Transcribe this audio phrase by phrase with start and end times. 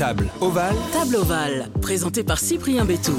[0.00, 0.76] Table ovale.
[0.94, 3.12] Table ovale, présenté par Cyprien Bétou.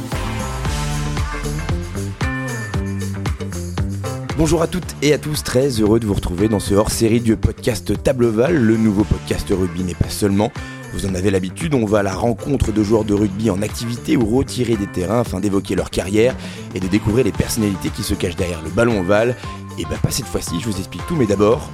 [4.36, 7.38] Bonjour à toutes et à tous, très heureux de vous retrouver dans ce hors-série du
[7.38, 8.55] podcast Table Ovale.
[8.55, 10.52] Le nouveau podcast rugby n'est pas seulement,
[10.94, 14.18] vous en avez l'habitude, on va à la rencontre de joueurs de rugby en activité
[14.18, 16.36] ou retirés des terrains afin d'évoquer leur carrière
[16.73, 19.36] et de découvrir les personnalités qui se cachent derrière le ballon ovale.
[19.77, 21.70] Et bah pas cette fois-ci, je vous explique tout, mais d'abord,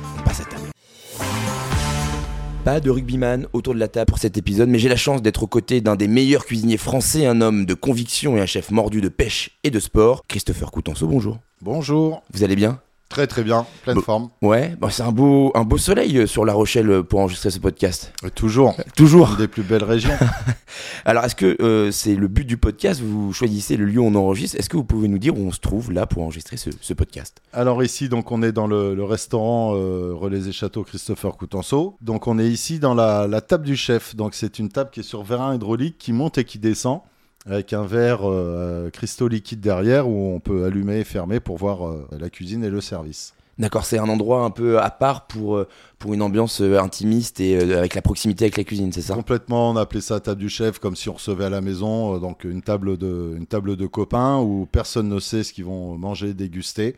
[2.67, 5.43] Pas de rugbyman autour de la table pour cet épisode, mais j'ai la chance d'être
[5.43, 8.99] aux côtés d'un des meilleurs cuisiniers français, un homme de conviction et un chef mordu
[8.99, 11.37] de pêche et de sport, Christopher Coutenceau, bonjour.
[11.61, 12.23] Bonjour.
[12.33, 12.81] Vous allez bien?
[13.09, 14.29] Très très bien, pleine forme.
[14.41, 17.51] Ouais, bah c'est un beau, un beau soleil euh, sur La Rochelle euh, pour enregistrer
[17.51, 18.11] ce podcast.
[18.25, 19.29] Et toujours, Toujours.
[19.31, 20.11] une des plus belles régions.
[21.05, 24.15] Alors, est-ce que euh, c'est le but du podcast Vous choisissez le lieu où on
[24.15, 24.57] enregistre.
[24.59, 26.93] Est-ce que vous pouvez nous dire où on se trouve là pour enregistrer ce, ce
[26.93, 27.41] podcast?
[27.53, 31.97] Alors ici, donc on est dans le, le restaurant euh, Relais et Château Christopher Coutenceau.
[32.01, 34.15] Donc on est ici dans la, la table du chef.
[34.17, 36.99] Donc c'est une table qui est sur vérin hydraulique qui monte et qui descend
[37.47, 41.87] avec un verre euh, cristaux liquide derrière où on peut allumer et fermer pour voir
[41.87, 43.33] euh, la cuisine et le service.
[43.57, 45.67] D'accord, c'est un endroit un peu à part pour, euh,
[45.99, 49.15] pour une ambiance euh, intimiste et euh, avec la proximité avec la cuisine, c'est ça?
[49.15, 52.15] Complètement, on a appelé ça table du chef comme si on recevait à la maison,
[52.15, 55.65] euh, donc une table de, une table de copains où personne ne sait ce qu'ils
[55.65, 56.95] vont manger, déguster.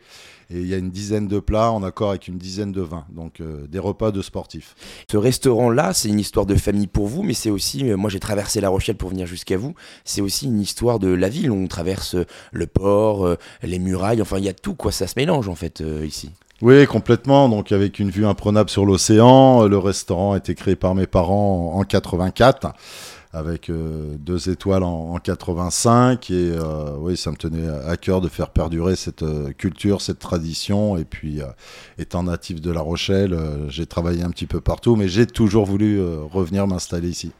[0.52, 3.04] Et il y a une dizaine de plats en accord avec une dizaine de vins,
[3.14, 4.74] donc euh, des repas de sportifs.
[5.08, 8.18] Ce restaurant-là, c'est une histoire de famille pour vous, mais c'est aussi, euh, moi j'ai
[8.18, 11.52] traversé La Rochelle pour venir jusqu'à vous, c'est aussi une histoire de la ville.
[11.52, 12.16] On traverse
[12.50, 15.54] le port, euh, les murailles, enfin il y a tout, quoi, ça se mélange en
[15.54, 16.30] fait ici.
[16.62, 17.48] Oui, complètement.
[17.48, 21.74] Donc avec une vue imprenable sur l'océan, le restaurant a été créé par mes parents
[21.74, 22.74] en, en 84
[23.32, 28.20] avec euh, deux étoiles en, en 85 et euh, oui, ça me tenait à cœur
[28.20, 31.40] de faire perdurer cette euh, culture, cette tradition et puis
[31.98, 36.00] étant natif de La Rochelle, j'ai travaillé un petit peu partout mais j'ai toujours voulu
[36.02, 37.32] revenir m'installer ici.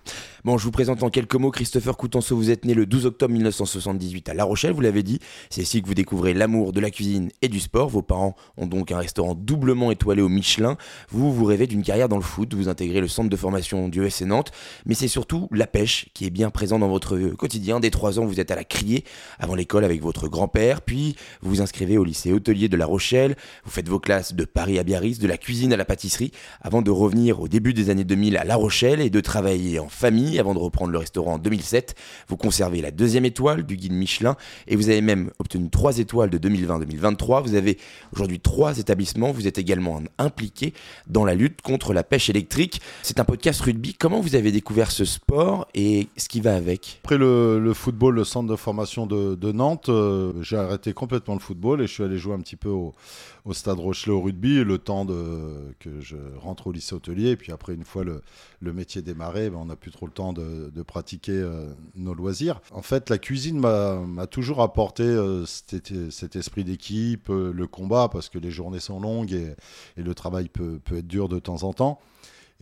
[0.43, 2.35] Bon, je vous présente en quelques mots Christopher Coutenceau.
[2.35, 5.19] Vous êtes né le 12 octobre 1978 à La Rochelle, vous l'avez dit.
[5.51, 7.91] C'est ici que vous découvrez l'amour de la cuisine et du sport.
[7.91, 10.79] Vos parents ont donc un restaurant doublement étoilé au Michelin.
[11.11, 12.55] Vous, vous rêvez d'une carrière dans le foot.
[12.55, 14.51] Vous intégrez le centre de formation du ESC Nantes.
[14.87, 17.81] Mais c'est surtout la qui est bien présente dans votre quotidien.
[17.81, 19.05] Dès 3 ans, vous êtes à la criée
[19.39, 20.83] avant l'école avec votre grand-père.
[20.83, 23.37] Puis, vous vous inscrivez au lycée hôtelier de La Rochelle.
[23.65, 26.83] Vous faites vos classes de Paris à Biarritz, de la cuisine à la pâtisserie, avant
[26.83, 30.39] de revenir au début des années 2000 à La Rochelle et de travailler en famille
[30.39, 31.95] avant de reprendre le restaurant en 2007.
[32.29, 34.37] Vous conservez la deuxième étoile du guide Michelin
[34.67, 37.43] et vous avez même obtenu trois étoiles de 2020-2023.
[37.43, 37.79] Vous avez
[38.13, 39.33] aujourd'hui trois établissements.
[39.33, 40.75] Vous êtes également impliqué
[41.07, 42.81] dans la lutte contre la pêche électrique.
[43.03, 43.95] C'est un podcast rugby.
[43.95, 48.25] Comment vous avez découvert ce sport et ce qui va avec Après le, football, le
[48.25, 52.19] centre de formation de, Nantes, euh, j'ai arrêté complètement le football et je suis allé
[52.19, 52.95] jouer un petit peu au,
[53.53, 57.31] stade Rochelet au rugby, le temps que je rentre au lycée hôtelier.
[57.31, 58.23] Et puis après, une fois le,
[58.73, 62.61] métier démarré, ben, on n'a plus trop le temps de, pratiquer euh, nos loisirs.
[62.73, 68.39] En fait, la cuisine m'a toujours apporté euh, cet, esprit d'équipe, le combat, parce que
[68.39, 69.55] les journées sont longues et,
[69.97, 72.01] le travail peut être dur de temps en temps.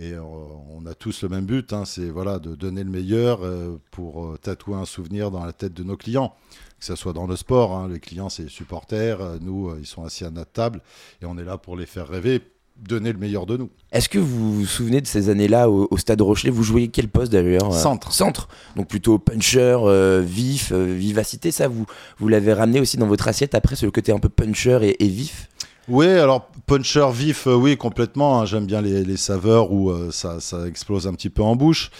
[0.00, 3.40] Et euh, on a tous le même but, hein, c'est voilà, de donner le meilleur
[3.42, 6.34] euh, pour euh, tatouer un souvenir dans la tête de nos clients.
[6.78, 10.04] Que ce soit dans le sport, hein, les clients c'est les supporters, nous ils sont
[10.04, 10.80] assis à notre table
[11.20, 12.40] et on est là pour les faire rêver,
[12.76, 13.70] donner le meilleur de nous.
[13.90, 16.50] Est-ce que vous vous souvenez de ces années-là au, au stade Rochelet?
[16.50, 18.12] Vous jouiez quel poste d'ailleurs Centre.
[18.12, 18.46] Centre.
[18.76, 21.50] Donc plutôt puncher, euh, vif, euh, vivacité.
[21.50, 21.86] Ça, vous,
[22.18, 25.08] vous l'avez ramené aussi dans votre assiette après, le côté un peu puncher et, et
[25.08, 25.47] vif?
[25.88, 28.40] Oui, alors puncher vif, euh, oui, complètement.
[28.40, 31.90] hein, J'aime bien les, saveurs où euh, ça, explose un petit peu en bouche.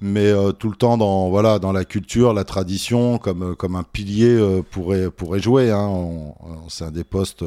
[0.00, 3.82] Mais euh, tout le temps dans, voilà, dans la culture, la tradition, comme, comme un
[3.82, 5.72] pilier pourrait, pourrait jouer.
[5.72, 6.32] Hein.
[6.68, 7.44] C'est un des postes,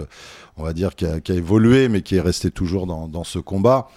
[0.58, 3.88] on va dire, qui a, évolué, mais qui est resté toujours dans, ce combat.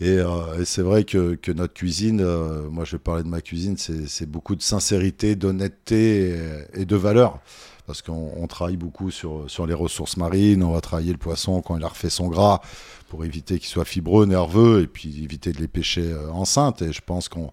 [0.00, 0.18] Et,
[0.64, 2.24] c'est vrai que, notre cuisine,
[2.70, 6.30] moi je vais parler de ma cuisine, c'est c'est beaucoup de sincérité, d'honnêteté
[6.74, 7.40] et, et de valeur.
[7.86, 11.62] Parce qu'on on travaille beaucoup sur, sur les ressources marines, on va travailler le poisson
[11.62, 12.60] quand il a refait son gras
[13.08, 16.82] pour éviter qu'il soit fibreux, nerveux, et puis éviter de les pêcher euh, enceintes.
[16.82, 17.50] Et je pense qu'on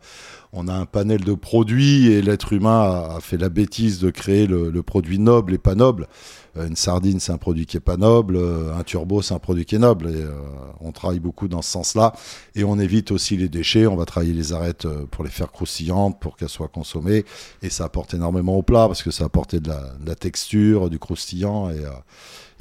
[0.52, 2.82] on a un panel de produits, et l'être humain
[3.16, 6.08] a, fait la bêtise de créer le, produit noble et pas noble.
[6.58, 8.36] Euh, Une sardine, c'est un produit qui est pas noble.
[8.36, 10.10] euh, Un turbo, c'est un produit qui est noble.
[10.10, 10.26] Et
[10.82, 12.14] on travaille beaucoup dans ce sens-là.
[12.56, 13.86] Et on évite aussi les déchets.
[13.88, 17.26] On va travailler les arêtes pour les faire croustillantes, pour qu'elles soient consommées.
[17.62, 20.90] Et ça apporte énormément au plat parce que ça apporte de la, de la texture,
[20.90, 21.70] du croustillant.
[21.70, 21.84] Et,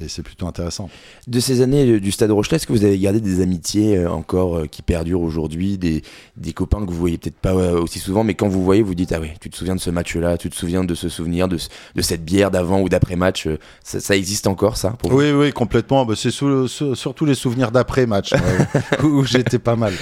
[0.03, 0.89] et c'est plutôt intéressant.
[1.27, 4.81] De ces années du Stade Rochelet, est-ce que vous avez gardé des amitiés encore qui
[4.81, 6.03] perdurent aujourd'hui, des,
[6.37, 9.11] des copains que vous voyez peut-être pas aussi souvent, mais quand vous voyez, vous dites
[9.11, 11.57] ah oui, tu te souviens de ce match-là, tu te souviens de ce souvenir, de,
[11.95, 13.47] de cette bière d'avant ou d'après match,
[13.83, 16.05] ça, existe encore ça Oui, oui, complètement.
[16.05, 18.33] Bah, c'est surtout les souvenirs d'après match
[19.03, 19.93] où j'étais pas mal.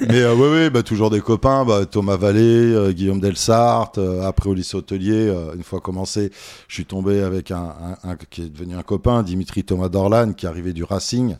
[0.00, 4.76] Mais oui, oui, bah, toujours des copains, bah, Thomas Vallée, Guillaume Delsart, après au lycée
[4.76, 6.30] hôtelier, une fois commencé,
[6.68, 7.72] je suis tombé avec un,
[8.30, 11.36] qui est devenu un copain, Dimitri Thomas Dorlan, qui arrivait du Racing.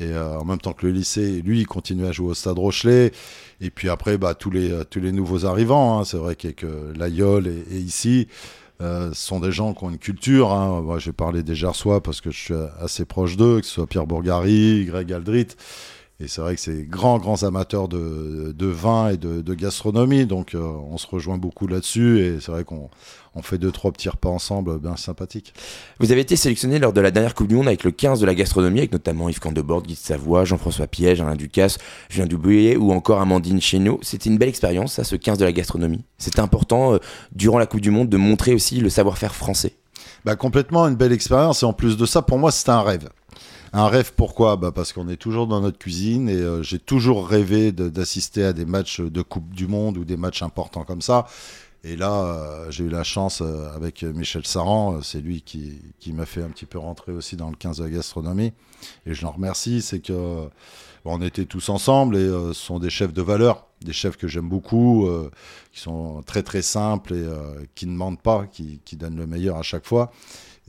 [0.00, 2.58] Et euh, en même temps que le lycée, lui, il continuait à jouer au Stade
[2.58, 3.12] Rochelet.
[3.60, 6.04] Et puis après, bah, tous, les, tous les nouveaux arrivants, hein.
[6.04, 8.28] c'est vrai que Layol et, ici,
[8.80, 10.52] euh, sont des gens qui ont une culture.
[10.52, 10.80] Hein.
[10.82, 13.86] Moi, j'ai parlé des Gersois parce que je suis assez proche d'eux, que ce soit
[13.86, 15.48] Pierre Bourgari, Greg Aldrit.
[16.20, 20.26] Et c'est vrai que c'est grands, grands amateurs de, de vin et de, de gastronomie.
[20.26, 22.18] Donc, euh, on se rejoint beaucoup là-dessus.
[22.20, 22.90] Et c'est vrai qu'on
[23.36, 25.54] on fait deux, trois petits repas ensemble bien sympathiques.
[26.00, 28.26] Vous avez été sélectionné lors de la dernière Coupe du Monde avec le 15 de
[28.26, 31.78] la gastronomie, avec notamment Yves Candebord, Guy de Savoie, Jean-François Piège, Alain Ducasse,
[32.08, 34.00] Julien Dubouillet ou encore Amandine Chéneau.
[34.02, 36.04] C'était une belle expérience, ça, ce 15 de la gastronomie.
[36.18, 36.98] C'était important, euh,
[37.30, 39.74] durant la Coupe du Monde, de montrer aussi le savoir-faire français.
[40.24, 41.62] Bah, complètement une belle expérience.
[41.62, 43.08] Et en plus de ça, pour moi, c'était un rêve.
[43.72, 44.56] Un rêve pourquoi?
[44.56, 48.52] Bah Parce qu'on est toujours dans notre cuisine et euh, j'ai toujours rêvé d'assister à
[48.52, 51.26] des matchs de Coupe du Monde ou des matchs importants comme ça.
[51.84, 56.12] Et là, euh, j'ai eu la chance euh, avec Michel Saran, c'est lui qui, qui
[56.12, 58.52] m'a fait un petit peu rentrer aussi dans le 15 de la gastronomie.
[59.06, 60.48] Et je l'en remercie, c'est que
[61.22, 65.08] était tous ensemble et ce sont des chefs de valeur, des chefs que j'aime beaucoup,
[65.72, 67.26] qui sont très très simples et
[67.74, 70.12] qui ne mentent pas, qui donnent le meilleur à chaque fois.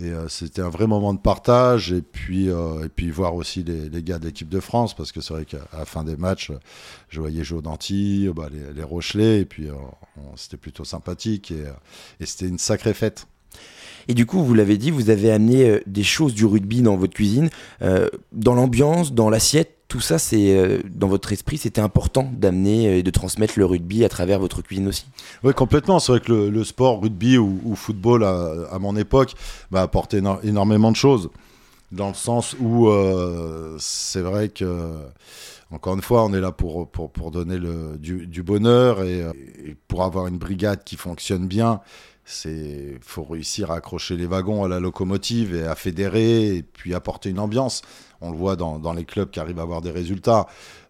[0.02, 1.92] Et euh, c'était un vrai moment de partage.
[1.92, 5.46] Et puis, euh, voir aussi les, gars de l'équipe de France, parce que c'est vrai
[5.46, 6.52] qu'à la fin des matchs,
[7.10, 9.74] je voyais Joe Danty, bah, les, Rochelais, et puis euh,
[10.36, 11.52] c'était plutôt sympathique.
[12.20, 13.28] Et c'était une sacrée fête.
[14.08, 17.14] Et du coup, vous l'avez dit, vous avez amené des choses du rugby dans votre
[17.14, 17.50] cuisine,
[18.32, 23.04] dans l'ambiance, dans l'assiette tout ça, c'est euh, dans votre esprit, c'était important d'amener et
[23.04, 25.08] de transmettre le rugby à travers votre cuisine aussi.
[25.44, 25.98] Oui, complètement.
[25.98, 29.34] C'est vrai que le, sport, rugby ou, football à, mon époque,
[29.72, 31.32] m'a apporté énormément de choses.
[31.92, 34.94] Dans le sens où euh, c'est vrai que,
[35.72, 36.88] encore une fois, on est là pour,
[37.32, 37.58] donner
[37.98, 39.26] du, bonheur et,
[39.88, 41.82] pour avoir une brigade qui fonctionne bien.
[42.32, 46.94] C'est faut réussir à accrocher les wagons à la locomotive et à fédérer et puis
[46.94, 47.82] apporter une ambiance.
[48.22, 50.46] On le voit dans, dans les clubs qui arrivent à avoir des résultats.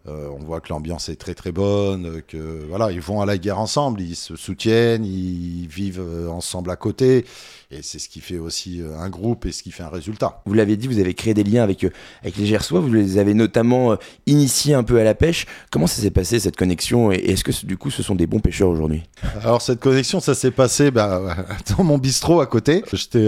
[0.07, 3.37] Euh, on voit que l'ambiance est très très bonne, que voilà, ils vont à la
[3.37, 7.25] guerre ensemble, ils se soutiennent, ils vivent euh, ensemble à côté.
[7.69, 10.41] Et c'est ce qui fait aussi euh, un groupe et ce qui fait un résultat.
[10.45, 11.85] Vous l'avez dit, vous avez créé des liens avec,
[12.21, 15.45] avec les Gersois, vous les avez notamment initiés un peu à la pêche.
[15.69, 17.11] Comment ça s'est passé cette connexion?
[17.11, 19.03] Et est-ce que du coup ce sont des bons pêcheurs aujourd'hui?
[19.41, 21.35] Alors cette connexion, ça s'est passé bah,
[21.77, 22.83] dans mon bistrot à côté.
[22.93, 23.27] J'étais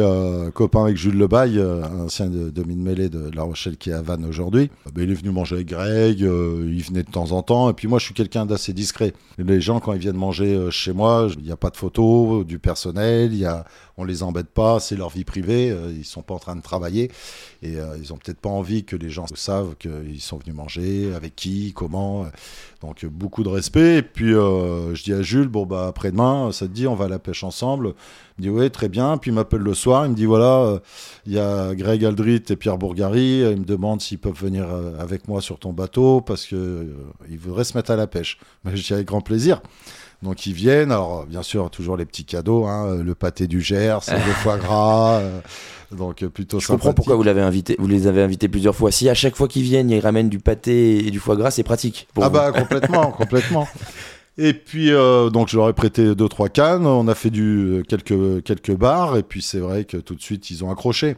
[0.53, 4.01] copain avec Jules Lebaille, ancien de, de mine mêlée de La Rochelle qui est à
[4.01, 4.71] Vannes aujourd'hui.
[4.85, 6.23] Bah, il est venu manger avec Greg,
[6.68, 7.69] il venait de temps en temps.
[7.69, 9.13] Et puis moi, je suis quelqu'un d'assez discret.
[9.38, 12.60] Les gens, quand ils viennent manger chez moi, il n'y a pas de photos du
[12.60, 13.66] personnel, il y a
[14.01, 16.62] on les embête pas, c'est leur vie privée, euh, ils sont pas en train de
[16.62, 17.12] travailler
[17.62, 21.13] et euh, ils ont peut-être pas envie que les gens savent qu'ils sont venus manger,
[21.13, 22.25] avec qui, comment.
[22.81, 23.98] donc beaucoup de respect.
[23.98, 27.06] Et puis euh, je dis à Jules, bon bah après-demain, ça te dit, on va
[27.06, 27.94] à la pêche ensemble.
[28.39, 29.18] Il me dit oui, très bien.
[29.18, 30.80] Puis il m'appelle le soir, il me dit voilà,
[31.27, 35.27] il y a Greg Aldrit et Pierre Bourgari, ils me demandent s'ils peuvent venir avec
[35.27, 36.88] moi sur ton bateau parce que
[37.30, 38.39] ils voudraient se mettre à la pêche.
[38.63, 39.62] Mais je dis avec grand plaisir.
[40.23, 44.01] Donc ils viennent, alors bien sûr toujours les petits cadeaux, hein, le pâté du Gers,
[44.07, 45.39] le foie gras, euh,
[45.91, 46.59] donc plutôt.
[46.59, 48.91] Je comprends pourquoi vous l'avez invité, vous les avez invités plusieurs fois.
[48.91, 51.63] Si à chaque fois qu'ils viennent, ils ramènent du pâté et du foie gras, c'est
[51.63, 52.07] pratique.
[52.21, 53.68] ah bah complètement, complètement.
[54.38, 57.83] Et puis euh, donc je leur ai prêté deux trois cannes, on a fait du
[57.90, 61.16] quelques quelques bars et puis c'est vrai que tout de suite ils ont accroché.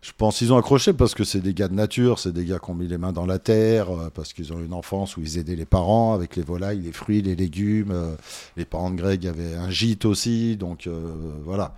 [0.00, 2.58] Je pense qu'ils ont accroché parce que c'est des gars de nature, c'est des gars
[2.58, 5.20] qui ont mis les mains dans la terre, euh, parce qu'ils ont une enfance où
[5.20, 7.90] ils aidaient les parents avec les volailles, les fruits, les légumes.
[7.90, 8.14] Euh,
[8.56, 11.12] les parents de Greg avaient un gîte aussi, donc euh,
[11.44, 11.74] voilà,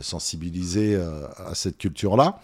[0.00, 2.40] sensibiliser à cette culture-là.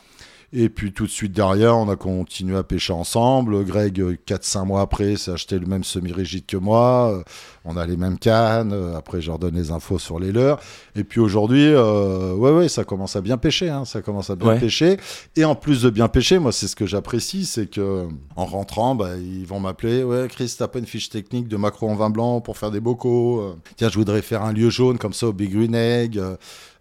[0.54, 3.64] Et puis tout de suite derrière, on a continué à pêcher ensemble.
[3.64, 7.24] Greg, 4-5 mois après, s'est acheté le même semi-rigide que moi.
[7.64, 8.74] On a les mêmes cannes.
[8.94, 10.60] Après, je leur donne les infos sur les leurs.
[10.94, 13.70] Et puis aujourd'hui, euh, ouais, ouais, ça commence à bien pêcher.
[13.70, 13.86] Hein.
[13.86, 14.98] Ça commence à bien pêcher.
[15.36, 18.06] Et en plus de bien pêcher, moi, c'est ce que j'apprécie, c'est que
[18.36, 20.02] en rentrant, bah, ils vont m'appeler.
[20.04, 22.80] Ouais, Chris, t'as pas une fiche technique de macro en vin blanc pour faire des
[22.80, 23.56] bocaux.
[23.76, 26.20] Tiens, je voudrais faire un lieu jaune comme ça au Big Green Egg.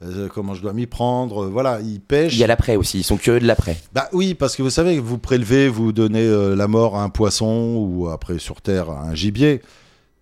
[0.04, 1.48] Euh, comment je dois m'y prendre.
[1.48, 2.34] Voilà, ils pêchent.
[2.34, 3.78] Il y a l'après aussi, ils sont curieux de l'après.
[3.94, 7.10] Bah oui, parce que vous savez, vous prélevez, vous donnez euh, la mort à un
[7.10, 9.62] poisson ou après sur Terre à un gibier.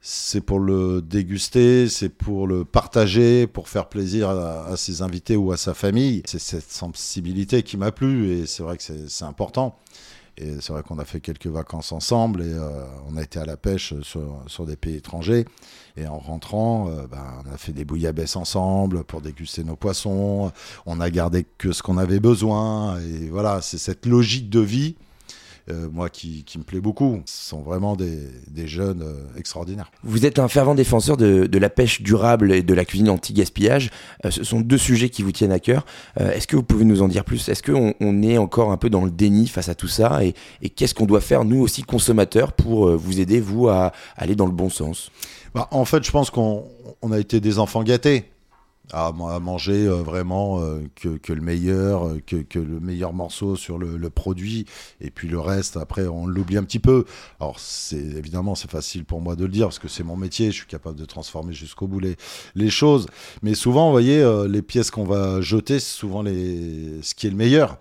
[0.01, 5.51] c'est pour le déguster, c'est pour le partager, pour faire plaisir à, ses invités ou
[5.51, 6.23] à sa famille.
[6.25, 9.77] C'est cette sensibilité qui m'a plu et c'est vrai que c'est important.
[10.37, 13.45] Et c'est vrai qu'on a fait quelques vacances ensemble et euh, on a été à
[13.45, 15.45] la pêche sur, des pays étrangers.
[15.97, 20.51] Et en rentrant, euh, ben, on a fait des bouillabaisse ensemble pour déguster nos poissons.
[20.85, 22.99] On a gardé que ce qu'on avait besoin.
[23.01, 24.95] Et voilà, c'est cette logique de vie
[25.91, 27.21] moi, qui, me plaît beaucoup.
[27.25, 29.91] Ce sont vraiment des, jeunes euh, extraordinaires.
[30.03, 33.89] Vous êtes un fervent défenseur de, la pêche durable et de la cuisine anti-gaspillage.
[34.25, 35.85] Euh, ce sont deux sujets qui vous tiennent à cœur.
[36.17, 37.49] Est-ce que vous pouvez nous en dire plus?
[37.49, 40.21] Est-ce qu'on on est encore un peu dans le déni face à tout ça?
[40.23, 40.33] Et,
[40.69, 44.51] qu'est-ce qu'on doit faire, nous aussi consommateurs, pour vous aider, vous, à aller dans le
[44.51, 45.11] bon sens?
[45.53, 46.65] Bah, En fait, je pense qu'on
[47.11, 48.25] a été des enfants gâtés
[48.91, 54.09] à, manger euh, vraiment euh, que, le meilleur, euh, que, le meilleur morceau sur le,
[54.09, 54.65] produit,
[55.01, 57.05] et puis le reste, après, on l'oublie un petit peu.
[57.39, 60.47] Alors, c'est évidemment, c'est facile pour moi de le dire, parce que c'est mon métier,
[60.47, 62.15] je suis capable de transformer jusqu'au bout les,
[62.55, 63.07] les, choses.
[63.43, 67.31] Mais souvent, vous voyez, les pièces qu'on va jeter, c'est souvent les, ce qui est
[67.31, 67.77] le meilleur.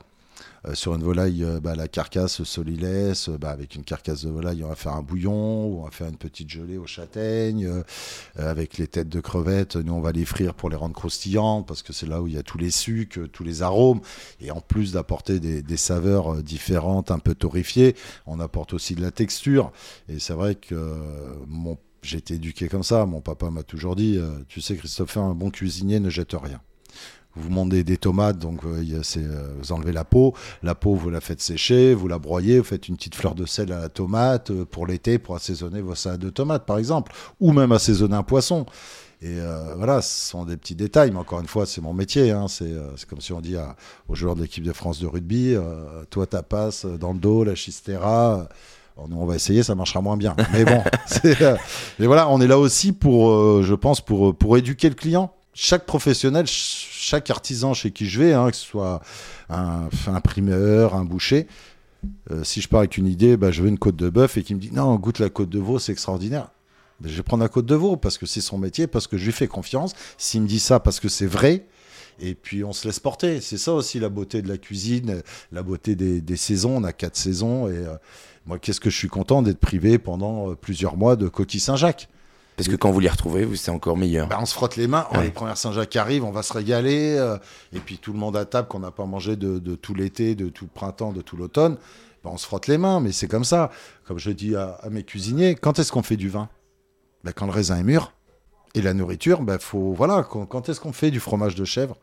[0.68, 4.30] Euh, sur une volaille, euh, bah, la carcasse solilès, euh, bah, avec une carcasse de
[4.30, 7.68] volaille, on va faire un bouillon, ou on va faire une petite gelée aux châtaignes,
[8.36, 11.82] avec les têtes de crevettes, nous on va les frire pour les rendre croustillantes, parce
[11.82, 14.00] que c'est là où il y a tous les sucs, tous les arômes,
[14.40, 17.94] et en plus d'apporter des, saveurs différentes, un peu torréfiées,
[18.26, 19.72] on apporte aussi de la texture,
[20.08, 20.96] et c'est vrai que
[22.02, 23.06] j'ai été éduqué comme ça.
[23.06, 26.60] Mon papa m'a toujours dit, tu sais Christophe, un bon cuisinier ne jette rien
[27.38, 28.82] vous montez des tomates, donc euh,
[29.16, 30.34] euh, vous enlevez la peau.
[30.62, 33.46] La peau, vous la faites sécher, vous la broyez, vous faites une petite fleur de
[33.46, 37.12] sel à la tomate euh, pour l'été, pour assaisonner vos salades de tomates, par exemple,
[37.40, 38.66] ou même assaisonner un poisson.
[39.20, 39.34] Et
[39.76, 42.30] voilà, ce sont des petits détails, mais encore une fois, c'est mon métier.
[42.30, 42.46] Hein.
[42.46, 42.72] c'est
[43.08, 43.56] comme si on dit
[44.08, 45.56] aux joueurs de l'équipe de France de rugby,
[46.08, 48.48] toi ta passe dans le dos, la chistera.
[49.08, 50.36] nous, on va essayer, ça marchera moins bien.
[50.52, 50.84] Mais bon,
[51.98, 55.34] mais voilà, on est là aussi pour, je pense, pour, pour éduquer le client.
[55.52, 56.46] Chaque professionnel,
[57.08, 59.00] chaque artisan chez qui je vais, hein, que ce soit
[59.48, 61.46] un, imprimeur, un boucher,
[62.30, 64.42] euh, si je pars avec une idée, bah, je veux une côte de bœuf et
[64.42, 66.50] qui me dit non, goûte la côte de veau, c'est extraordinaire.
[67.02, 69.24] Je vais prendre la côte de veau parce que c'est son métier, parce que je
[69.24, 69.94] lui fais confiance.
[70.16, 71.66] S'il me dit ça parce que c'est vrai,
[72.20, 73.40] et puis on se laisse porter.
[73.40, 75.22] C'est ça aussi la beauté de la cuisine,
[75.52, 76.76] la beauté des, saisons.
[76.76, 77.94] On a quatre saisons et euh,
[78.46, 82.08] moi, qu'est-ce que je suis content d'être privé pendant euh, plusieurs mois de coquille Saint-Jacques.
[82.58, 84.26] Parce que quand vous les retrouvez, c'est encore meilleur.
[84.26, 85.06] Bah, on se frotte les mains.
[85.22, 87.16] les premières Saint-Jacques arrivent, on va se régaler.
[87.16, 87.38] Euh,
[87.72, 90.48] et puis tout le monde à table qu'on n'a pas mangé de, tout l'été, de
[90.48, 91.76] tout le printemps, de tout l'automne.
[92.24, 93.70] Bah, on se frotte les mains, mais c'est comme ça.
[94.04, 96.48] Comme je dis à, mes cuisiniers, quand est-ce qu'on fait du vin?
[97.22, 98.12] Bah, Quand le raisin est mûr.
[98.74, 101.96] Et la nourriture, faut, voilà, quand, est-ce qu'on fait du fromage de chèvre?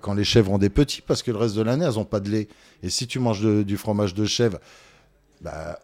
[0.00, 2.20] Quand les chèvres ont des petits, parce que le reste de l'année, elles n'ont pas
[2.20, 2.46] de lait.
[2.84, 4.58] Et si tu manges du fromage de chèvre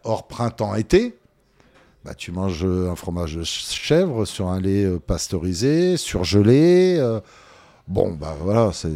[0.05, 1.17] hors printemps-été,
[2.05, 6.97] bah, tu manges un fromage de chèvre sur un lait euh, pasteurisé, surgelé.
[6.99, 7.21] Euh,
[7.87, 8.89] bon, bah voilà, c'est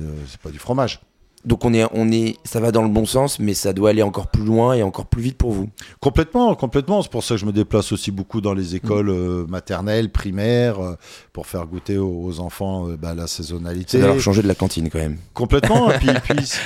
[0.43, 0.99] pas du fromage.
[1.45, 4.01] Donc on est, on est, ça va dans le bon sens, mais ça doit aller
[4.01, 5.69] encore plus loin et encore plus vite pour vous.
[6.01, 7.01] Complètement, complètement.
[7.01, 9.17] C'est pour ça que je me déplace aussi beaucoup dans les écoles mm.
[9.17, 10.97] euh, maternelles, primaires,
[11.31, 14.01] pour faire goûter aux, enfants bah, la saisonnalité.
[14.01, 15.17] Ça leur changer de la cantine quand même.
[15.33, 15.89] Complètement.
[15.91, 16.09] et puis,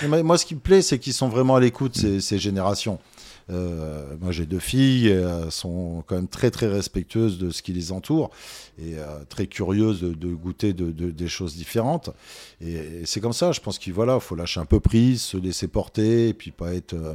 [0.24, 2.98] moi, ce qui me plaît, c'est qu'ils sont vraiment à l'écoute ces, ces générations.
[3.52, 7.74] Euh, moi, j'ai deux filles, elles sont quand même très très respectueuses de ce qui
[7.74, 8.30] les entoure
[8.80, 12.12] et euh, très curieuses de, goûter de, des choses différentes.
[12.62, 16.30] Et, c'est comme ça, je pense qu'il faut lâcher un peu prise, se laisser porter
[16.30, 17.14] et puis pas être euh,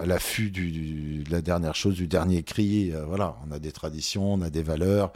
[0.00, 2.92] à l'affût de la dernière chose, du dernier cri.
[3.06, 5.12] voilà, on a des traditions, on a des valeurs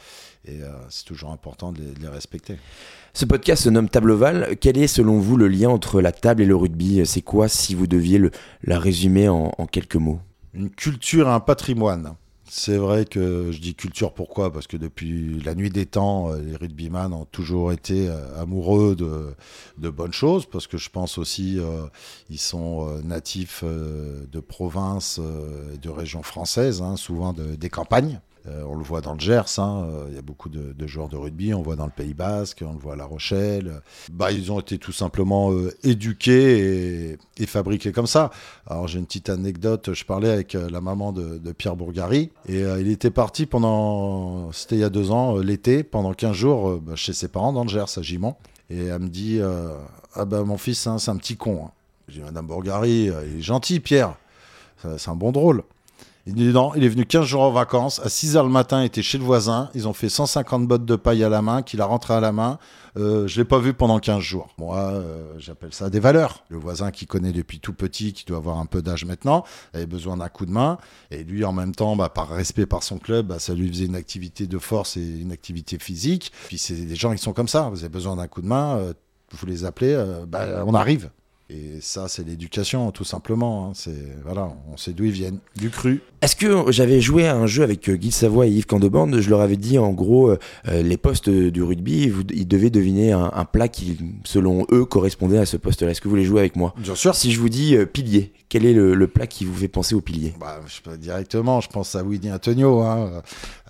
[0.46, 2.56] et c'est toujours important de les, respecter.
[3.12, 4.56] Ce podcast se nomme Table Oval.
[4.60, 7.04] Quel est selon vous le lien entre la table et le rugby?
[7.06, 8.20] C'est quoi si vous deviez
[8.64, 10.20] la résumer en quelques mots?
[10.54, 12.14] Une culture un patrimoine.
[12.52, 14.52] C'est vrai que je dis culture pourquoi?
[14.52, 18.96] Parce que depuis la nuit des temps, euh, les rugbyman ont toujours été euh, amoureux
[18.96, 21.86] de, bonnes choses, parce que je pense aussi euh,
[22.28, 25.20] ils sont natifs de provinces
[25.72, 28.20] et de régions françaises, hein, souvent des campagnes.
[28.46, 31.08] Euh, on le voit dans le Gers, hein, euh, il y a beaucoup de, joueurs
[31.08, 33.82] de rugby, on le voit dans le Pays Basque, on le voit à La Rochelle.
[34.10, 38.30] Bah, ils ont été tout simplement euh, éduqués et, fabriqués comme ça.
[38.66, 42.90] Alors j'ai une petite anecdote, je parlais avec la maman de, Pierre Bourgari et il
[42.90, 47.12] était parti pendant, c'était il y a deux ans, l'été, pendant 15 jours bah, chez
[47.12, 48.36] ses parents dans le Gers, à Gimont.
[48.68, 49.40] Et elle me dit,
[50.14, 51.64] ah ben mon fils, c'est un petit con.
[51.64, 51.70] Hein.
[52.08, 54.14] J'ai dit, Madame Bourgari, il est gentil Pierre,
[54.96, 55.64] c'est un bon drôle.
[56.26, 58.00] Il est venu 15 jours en vacances.
[58.04, 59.70] À 6 h le matin, il était chez le voisin.
[59.74, 62.32] Ils ont fait 150 bottes de paille à la main, qu'il a rentré à la
[62.32, 62.58] main.
[62.98, 64.48] Euh, je l'ai pas vu pendant 15 jours.
[64.58, 66.44] Moi, euh, j'appelle ça des valeurs.
[66.48, 69.86] Le voisin qui connaît depuis tout petit, qui doit avoir un peu d'âge maintenant, avait
[69.86, 70.78] besoin d'un coup de main.
[71.10, 73.86] Et lui, en même temps, bah, par respect par son club, bah, ça lui faisait
[73.86, 76.32] une activité de force et une activité physique.
[76.48, 77.70] Puis c'est des gens qui sont comme ça.
[77.70, 78.92] Vous avez besoin d'un coup de main, euh,
[79.32, 81.10] vous les appelez, euh, bah, on arrive.
[81.52, 83.66] Et ça, c'est l'éducation, tout simplement.
[83.66, 83.72] hein.
[83.74, 86.00] C'est voilà, on sait d'où ils viennent, du cru.
[86.22, 89.18] Est-ce que j'avais joué à un jeu avec euh, Guy Savoie et Yves Candebande?
[89.18, 90.38] Je leur avais dit en gros euh,
[90.68, 95.38] euh, les postes du rugby, ils devaient deviner un, un plat qui, selon eux, correspondait
[95.38, 95.90] à ce poste-là.
[95.90, 96.72] Est-ce que vous voulez jouer avec moi?
[96.78, 97.16] Bien sûr.
[97.16, 99.96] Si je vous dis euh, pilier, quel est le, le plat qui vous fait penser
[99.96, 100.34] au pilier?
[100.38, 102.80] Bah, je directement, je pense à Winnie Antonio.
[102.80, 103.22] Hein.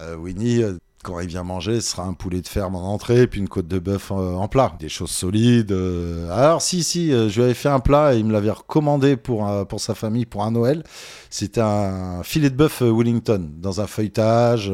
[0.02, 0.62] Euh, Winnie,
[1.02, 3.68] quand il vient manger, ce sera un poulet de ferme en entrée, puis une côte
[3.68, 4.74] de bœuf euh, en plat.
[4.78, 5.72] Des choses solides.
[5.72, 6.30] euh.
[6.30, 9.16] Alors, si, si, euh, je lui avais fait un plat et il me l'avait recommandé
[9.16, 10.82] pour, pour sa famille, pour un Noël.
[11.30, 14.72] C'était un filet de bœuf Wellington, dans un feuilletage,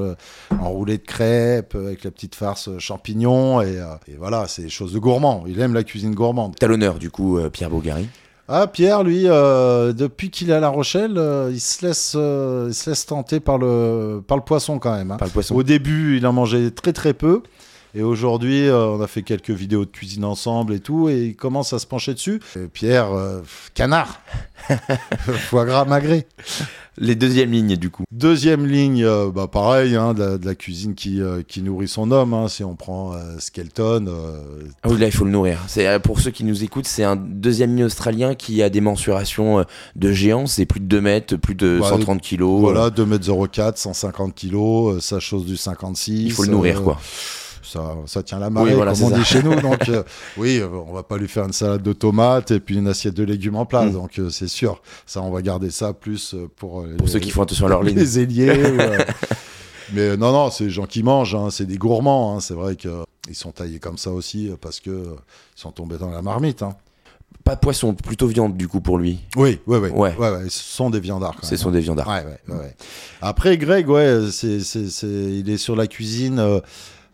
[0.58, 3.60] enroulé de crêpes, avec la petite farce champignons.
[3.60, 3.78] Et,
[4.18, 5.44] voilà, c'est des choses de gourmand.
[5.46, 6.56] Il aime la cuisine gourmande.
[6.58, 8.08] T'as l'honneur, du coup, Pierre Bogary.
[8.48, 12.66] Ah, Pierre, lui, euh, depuis qu'il est à La Rochelle, euh, il, se laisse, euh,
[12.68, 15.10] il se laisse tenter par le, par le poisson quand même.
[15.10, 15.16] hein.
[15.16, 15.54] Par le poisson.
[15.56, 17.42] Au début, il en mangeait très très peu.
[17.98, 21.34] Et aujourd'hui, euh, on a fait quelques vidéos de cuisine ensemble et tout, et il
[21.36, 22.40] commence à se pencher dessus.
[22.54, 23.40] Et Pierre, euh,
[23.72, 24.20] canard,
[25.48, 26.26] foie gras magret.
[26.98, 28.04] Les deuxièmes lignes, du coup.
[28.10, 31.88] Deuxième ligne, euh, bah pareil, hein, de, la, de la cuisine qui, euh, qui nourrit
[31.88, 32.32] son homme.
[32.34, 32.48] hein.
[32.48, 34.06] Si on prend euh, Skelton,
[34.82, 35.58] Ah oui, là, il faut le nourrir.
[35.68, 39.64] C'est Pour ceux qui nous écoutent, c'est un deuxième ligne australien qui a des mensurations
[39.94, 40.46] de géant.
[40.46, 42.60] C'est plus de 2 mètres, plus de Ouais, 130 kilos.
[42.60, 46.22] voilà, 2m04, 150 kg, euh, sa chose du 56.
[46.24, 46.98] Il faut le nourrir, quoi.
[47.66, 49.18] Ça, ça tient la marée, Oui, voilà, comme on ça.
[49.18, 49.54] dit chez nous.
[49.60, 50.02] Donc, euh,
[50.36, 53.14] oui, euh, on va pas lui faire une salade de tomates et puis une assiette
[53.14, 53.90] de légumes en place.
[53.90, 53.92] Mm.
[53.92, 54.80] Donc, euh, c'est sûr.
[55.04, 57.70] Ça, on va garder ça plus pour, euh, Pour les, ceux qui font attention à
[57.70, 57.96] leur ligne.
[57.98, 58.52] les ailiers.
[59.92, 61.34] Mais non, non, c'est des gens qui mangent.
[61.34, 62.36] hein, c'est des gourmands.
[62.36, 62.90] hein, c'est vrai qu'ils
[63.34, 65.04] sont taillés comme ça aussi parce que euh,
[65.56, 66.62] ils sont tombés dans la marmite.
[66.62, 66.74] hein.
[67.44, 69.20] Pas de poisson, plutôt viande, du coup, pour lui.
[69.36, 69.88] Oui, oui, oui.
[69.90, 70.14] Ouais.
[70.16, 71.36] Ouais, ouais, ce sont des viandards.
[71.42, 71.72] Ce sont hein.
[71.72, 72.08] des viandards.
[72.08, 72.74] Ouais, ouais, ouais.
[73.20, 76.58] Après, Greg, ouais, c'est, c'est, c'est, il est sur la cuisine, euh,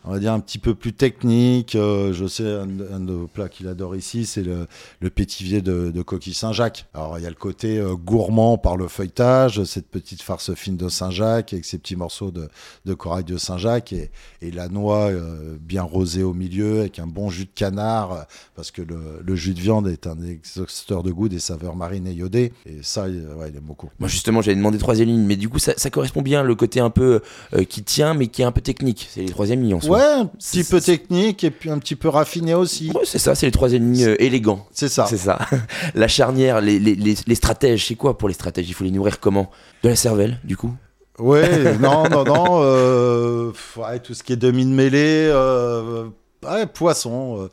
[0.05, 1.75] on va dire un petit peu plus technique.
[1.77, 4.67] euh, je sais, un, de nos plats qu'il adore ici, c'est le,
[5.11, 6.87] pétivier de, de coquille Saint-Jacques.
[6.95, 10.77] Alors, il y a le côté euh, gourmand par le feuilletage, cette petite farce fine
[10.77, 14.11] de Saint-Jacques avec ces petits morceaux de, corail de Saint-Jacques et,
[14.53, 18.83] la noix euh, bien rosée au milieu avec un bon jus de canard, parce que
[18.83, 22.53] le, jus de viande est un exhausteur de goût des saveurs marines et iodées.
[22.67, 23.89] Et ça, il- ouais, il aime beaucoup.
[23.99, 26.91] Moi, justement, j'avais demandé troisième ligne, mais du coup, ça, correspond bien le côté un
[26.91, 27.21] peu
[27.69, 29.09] qui tient, mais qui est un peu technique.
[29.11, 29.75] C'est les troisièmes lignes.
[29.93, 32.91] Ouais, un petit peu technique et puis un petit peu raffiné aussi.
[32.95, 34.67] Ouais, c'est ça, c'est les troisième lignes euh, élégants.
[34.73, 35.07] C'est ça.
[35.07, 35.39] C'est ça.
[35.95, 38.69] La charnière, les, les, les, les stratèges, c'est quoi pour les stratèges?
[38.69, 39.51] Il faut les nourrir comment?
[39.83, 40.73] De la cervelle, du coup?
[41.19, 42.61] Ouais, non, non, non.
[42.63, 46.07] euh, ouais, tout ce qui est demi de mêlée, euh,
[46.45, 47.49] ouais, poisson.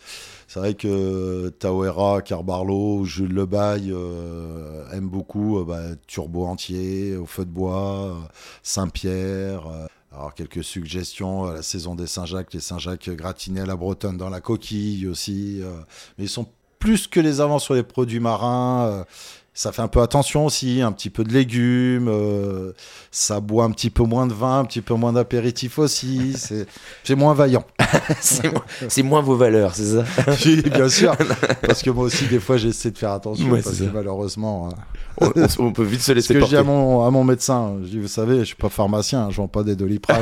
[0.47, 7.25] c'est vrai que Tawera, Carbarlo, Jules Lebaille euh, aiment beaucoup euh, bah, Turbo entier, au
[7.25, 8.17] feu de bois,
[8.63, 9.63] Saint-Pierre.
[10.11, 14.17] Euh, alors quelques suggestions, euh, la saison des Saint-Jacques, les Saint-Jacques gratinés à la bretonne
[14.17, 15.59] dans la coquille aussi.
[15.61, 15.79] euh,
[16.17, 16.47] mais ils sont
[16.79, 19.05] plus que les avants sur les produits marins.
[19.59, 22.71] Euh, ça fait un peu attention aussi, un petit peu de légumes, euh,
[23.11, 26.35] ça boit un petit peu moins de vin, un petit peu moins d'apéritif aussi,
[27.03, 27.65] c'est moins vaillant.
[28.87, 30.03] C'est moins, vos valeurs, c'est ça?
[30.45, 31.15] Oui, bien sûr,
[31.61, 34.69] parce que moi aussi des fois j'essaie de faire attention, Ouais, parce que malheureusement,
[35.21, 36.55] hein, on, peut vite se ce laisser que je porter.
[36.55, 39.37] dis à mon, à mon médecin, je dis, vous savez, je suis pas pharmacien, je
[39.37, 40.21] vends pas des doliprane.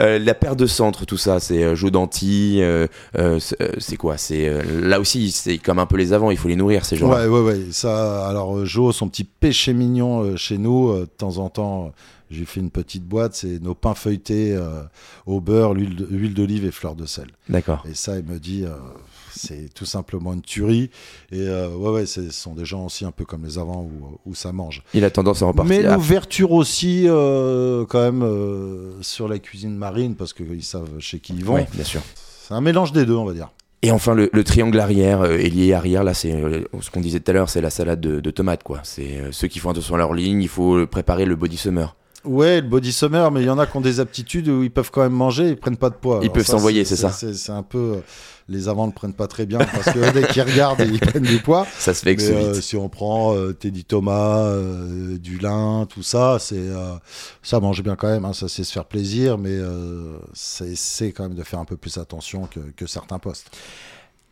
[0.00, 2.86] Euh, la paire de centre, tout ça, c'est euh, Joe Danty, euh,
[3.18, 4.16] euh, c'est euh, quoi?
[4.16, 6.96] C'est euh, là aussi, c'est comme un peu les avants, il faut les nourrir ces
[6.96, 7.10] gens.
[7.10, 7.60] Ouais, ouais, ouais.
[7.70, 11.48] Ça, alors, euh, Jo, son petit péché mignon euh, chez nous, euh, de temps en
[11.48, 11.88] temps, euh,
[12.30, 14.82] j'ai fait une petite boîte, c'est nos pains feuilletés euh,
[15.26, 17.26] au beurre, l'huile d'olive et fleur de sel.
[17.48, 17.84] D'accord.
[17.88, 18.70] Et ça, il me dit, euh,
[19.36, 20.88] c'est tout simplement une tuerie.
[21.30, 24.18] Et euh, ouais, ouais, ce sont des gens aussi un peu comme les avants où,
[24.24, 24.82] où ça mange.
[24.94, 25.76] Il a tendance à repartir.
[25.76, 31.18] Mais l'ouverture aussi, euh, quand même, euh, sur la cuisine marine, parce qu'ils savent chez
[31.18, 31.54] qui ils vont.
[31.54, 32.00] ouais, bien sûr.
[32.48, 33.50] C'est un mélange des deux, on va dire.
[33.84, 37.32] Et enfin, le, le triangle arrière, euh, arrière, là, c'est euh, ce qu'on disait tout
[37.32, 38.80] à l'heure, c'est la salade de, de tomates, quoi.
[38.84, 41.96] C'est euh, ceux qui font attention à leur ligne, il faut préparer le body summer.
[42.24, 44.70] Ouais, le body summer, mais il y en a qui ont des aptitudes où ils
[44.70, 46.20] peuvent quand même manger, ils prennent pas de poids.
[46.22, 47.10] Ils peuvent s'envoyer, c'est ça.
[47.10, 47.78] C'est un peu.
[47.96, 48.00] euh,
[48.48, 51.38] Les avants ne prennent pas très bien parce que dès qu'ils regardent, ils prennent du
[51.38, 51.66] poids.
[51.78, 56.02] Ça se fait que euh, si on prend euh, Teddy Thomas, euh, du lin, tout
[56.02, 56.94] ça, c'est euh,
[57.42, 58.24] ça mange bien quand même.
[58.24, 59.58] hein, ça c'est se faire plaisir, mais
[60.34, 63.50] c'est quand même de faire un peu plus attention que, que certains postes.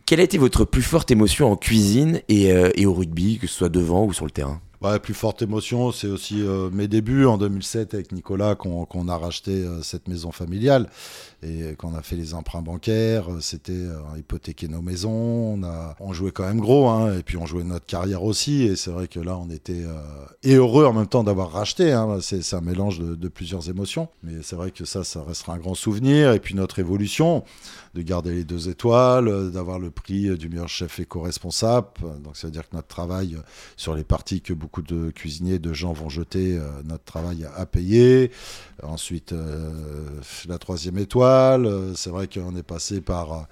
[0.06, 3.54] Quelle a été votre plus forte émotion en cuisine et, et au rugby, que ce
[3.54, 4.60] soit devant ou sur le terrain?
[4.88, 9.16] La plus forte émotion, c'est aussi euh, mes débuts en 2007 avec Nicolas, qu'on a
[9.18, 10.88] racheté euh, cette maison familiale
[11.42, 13.28] et qu'on a fait les emprunts bancaires.
[13.40, 15.10] C'était euh, hypothéquer nos maisons.
[15.10, 18.62] On, a, on jouait quand même gros, hein, et puis on jouait notre carrière aussi.
[18.62, 19.84] Et c'est vrai que là, on était
[20.46, 21.92] heureux en même temps d'avoir racheté.
[21.92, 24.08] Hein, c'est un mélange de, de, plusieurs émotions.
[24.22, 26.32] Mais c'est vrai que ça, ça restera un grand souvenir.
[26.32, 27.44] Et puis notre évolution,
[27.94, 31.88] de garder les deux étoiles, d'avoir le prix du meilleur chef éco-responsable.
[32.22, 33.36] Donc ça veut dire que notre travail
[33.76, 37.66] sur les parties que beaucoup de cuisiniers, de gens vont jeter, euh, notre travail à,
[37.66, 38.30] payer.
[38.82, 39.72] Ensuite, euh,
[40.48, 41.66] la troisième étoile.
[41.66, 43.48] Euh, c'est vrai qu'on est passé par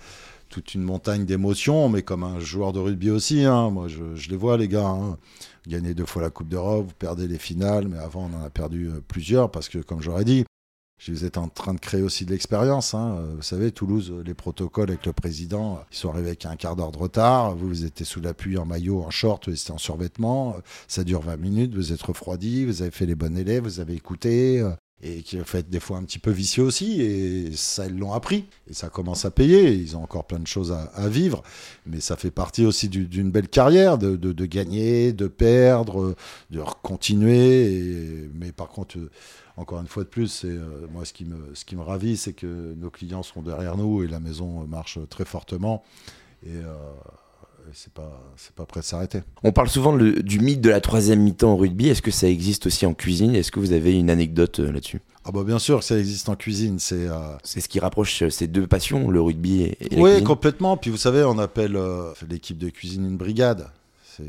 [0.49, 3.45] toute une montagne d'émotions, mais comme un joueur de rugby aussi.
[3.45, 3.71] Hein.
[3.71, 4.87] Moi, je, les vois, les gars.
[4.87, 5.19] Hein.
[5.67, 8.49] Gagner deux fois la Coupe d'Europe, vous perdez les finales, mais avant, on en a
[8.49, 10.45] perdu plusieurs parce que, comme j'aurais dit,
[11.09, 12.95] vous êtes en train de créer aussi de l'expérience.
[12.95, 13.25] Hein.
[13.37, 16.93] Vous savez, Toulouse, les protocoles avec le président, ils sont arrivés avec un quart d'heure
[16.93, 17.57] de retard.
[17.57, 20.57] Vous, vous étiez sous l'appui en maillot, en short, vous étiez en survêtement.
[20.87, 23.95] Ça dure 20 minutes, vous êtes refroidi, vous avez fait les bons élèves, vous avez
[23.95, 24.63] écouté.
[25.01, 28.47] Et qui fait des fois un petit peu vicieux aussi, et ça, ils l'ont appris.
[28.69, 29.73] Et ça commence à payer.
[29.73, 31.43] Ils ont encore plein de choses à, vivre.
[31.87, 36.17] Mais ça fait partie aussi d'une belle carrière, de, gagner, de perdre,
[36.51, 38.29] de continuer.
[38.35, 38.99] mais par contre,
[39.57, 42.33] encore une fois de plus, euh, moi ce qui me ce qui me ravit, c'est
[42.33, 45.83] que nos clients sont derrière nous et la maison marche très fortement
[46.47, 46.75] et euh,
[47.73, 49.21] c'est pas c'est pas prêt de s'arrêter.
[49.43, 51.89] On parle souvent du mythe de la troisième mi-temps au rugby.
[51.89, 53.35] Est-ce que ça existe aussi en cuisine?
[53.35, 55.01] Est-ce que vous avez une anecdote euh, là-dessus?
[55.25, 56.79] Ah bah bien sûr, ça existe en cuisine.
[56.79, 57.07] C'est
[57.43, 60.77] c'est ce qui rapproche ces deux passions, le rugby et, et Oui, complètement.
[60.77, 61.79] Puis vous savez, on appelle
[62.29, 63.69] l'équipe de cuisine une brigade.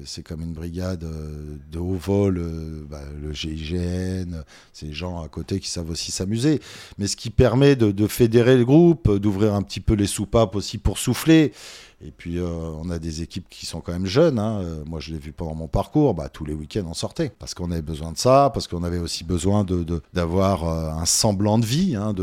[0.06, 4.44] C'est comme une brigade euh, de haut vol, euh, bah, le GIGN,
[4.82, 6.60] les gens à côté qui savent aussi s'amuser.
[6.98, 10.78] Mais ce qui permet de, fédérer le groupe, d'ouvrir un petit peu les soupapes aussi
[10.78, 11.54] pour souffler.
[12.02, 14.40] Et puis, euh, on a des équipes qui sont quand même jeunes.
[14.40, 14.64] Hein.
[14.86, 16.14] moi, je l'ai vu pendant mon parcours.
[16.14, 17.32] Bah, tous les week-ends, on sortait.
[17.40, 19.66] Parce qu'on avait besoin de ça, parce qu'on avait aussi besoin
[20.14, 22.14] d'avoir un semblant de vie, hein,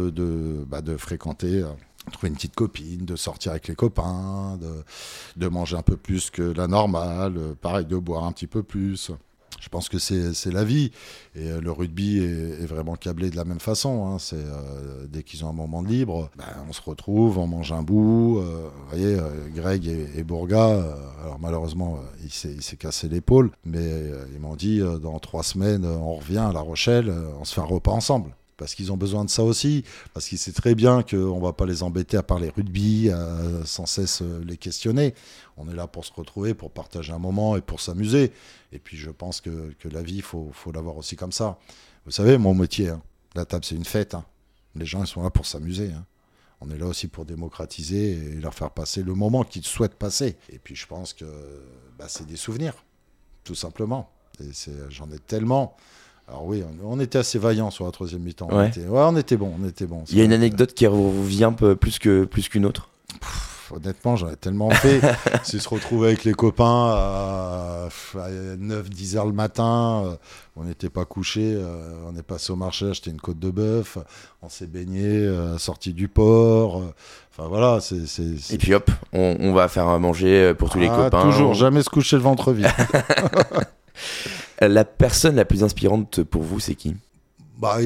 [0.68, 1.62] bah, de fréquenter
[2.10, 4.84] trouver une petite copine, de sortir avec les copains, de,
[5.36, 8.62] de manger un peu plus que la normale, euh, pareil, de boire un petit peu
[8.62, 9.10] plus.
[9.58, 10.92] Je pense que c'est la vie.
[11.34, 14.06] Et euh, le rugby est, vraiment câblé de la même façon.
[14.06, 14.18] Hein.
[14.34, 17.82] Euh, dès qu'ils ont un moment de libre, ben, on se retrouve, on mange un
[17.82, 18.40] bout.
[18.40, 19.18] vous voyez,
[19.54, 20.84] Greg et, Bourga,
[21.22, 26.38] alors malheureusement, il s'est cassé l'épaule, mais ils m'ont dit dans trois semaines, on revient
[26.38, 29.42] à La Rochelle, on se fait un repas ensemble parce qu'ils ont besoin de ça
[29.42, 33.10] aussi, parce qu'ils savent très bien qu'on ne va pas les embêter à parler rugby,
[33.10, 35.14] à sans cesse euh, les questionner.
[35.56, 38.32] On est là pour se retrouver, pour partager un moment et pour s'amuser.
[38.72, 41.58] Et puis je pense que, que la vie, il faut, faut l'avoir aussi comme ça.
[42.04, 43.02] Vous savez, mon métier, hein,
[43.34, 44.14] la table, c'est une fête.
[44.14, 44.24] Hein.
[44.74, 45.92] Les gens, ils sont là pour s'amuser.
[45.92, 46.04] Hein.
[46.60, 50.36] On est là aussi pour démocratiser et leur faire passer le moment qu'ils souhaitent passer.
[50.50, 51.26] Et puis je pense que
[51.98, 52.74] bah, c'est des souvenirs,
[53.44, 54.10] tout simplement.
[54.40, 54.50] Et
[54.88, 55.76] j'en ai tellement.
[56.28, 58.48] Alors oui, on, était assez vaillants sur la troisième mi-temps.
[58.48, 58.72] Ouais.
[58.90, 60.02] On, était, bon, on était bon.
[60.08, 62.88] Il y a une anecdote qui revient plus que plus qu'une autre.
[63.70, 65.00] honnêtement, j'en ai tellement fait.
[65.44, 70.02] c'est se retrouver avec les copains à, 9-10 heures le matin.
[70.04, 70.16] Euh,
[70.56, 71.54] on n'était pas couché.
[71.54, 73.98] Euh, on est passé au marché acheter une côte de bœuf.
[74.42, 76.82] On s'est baigné, euh, sorti du port.
[77.30, 78.02] Enfin voilà, c'est.
[78.52, 81.22] Et puis hop, on, va faire à manger pour tous les ah, copains.
[81.22, 82.66] Toujours, jamais se coucher le ventre vide.
[84.60, 86.96] La personne la plus inspirante pour vous, c'est qui?
[87.58, 87.78] Bah,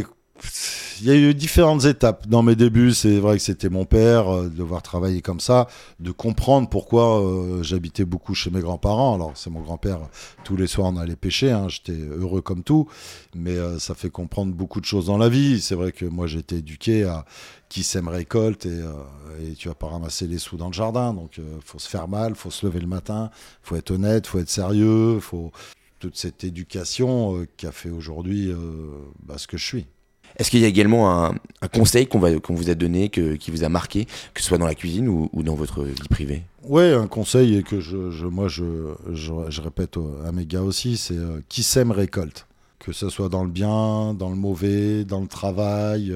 [1.00, 2.26] il y a eu différentes étapes.
[2.28, 5.66] Dans mes débuts, c'est vrai que c'était mon père, euh, de voir travailler comme ça,
[5.98, 9.14] de comprendre pourquoi euh, j'habitais beaucoup chez mes grands-parents.
[9.14, 10.00] Alors, c'est mon grand-père,
[10.44, 12.86] tous les soirs on allait pêcher, hein, j'étais heureux comme tout,
[13.34, 15.60] mais euh, ça fait comprendre beaucoup de choses dans la vie.
[15.60, 17.24] C'est vrai que moi j'ai été éduqué à
[17.68, 18.80] qui sème récolte et,
[19.42, 21.14] et, tu vas pas ramasser les sous dans le jardin.
[21.14, 23.30] Donc, faut se faire mal, faut se lever le matin,
[23.62, 25.52] faut être honnête, faut être sérieux, faut
[26.00, 28.56] toute cette éducation euh, qui a fait aujourd'hui euh,
[29.22, 29.86] bah, ce que je suis.
[30.36, 31.34] Est-ce qu'il y a également un,
[31.72, 35.08] conseil qu'on vous a donné, qui vous a marqué, que ce soit dans la cuisine
[35.08, 36.42] ou, dans votre vie privée?
[36.62, 41.40] Oui, un conseil que je, moi je, je, répète à mes gars aussi, c'est euh,
[41.48, 42.46] qui sème récolte.
[42.78, 46.14] Que ce soit dans le bien, dans le mauvais, dans le travail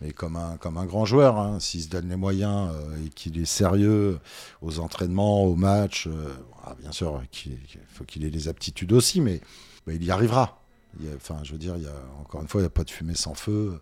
[0.00, 3.08] mais comme un, comme un grand joueur, hein, s'il se donne les moyens euh, et
[3.08, 4.18] qu'il est sérieux
[4.60, 9.20] aux entraînements, aux matchs, euh, ah, bien sûr, il faut qu'il ait les aptitudes aussi,
[9.20, 9.40] mais,
[9.88, 10.60] il y arrivera.
[11.14, 12.90] enfin, je veux dire, il y a, encore une fois, il n'y a pas de
[12.90, 13.80] fumée sans feu.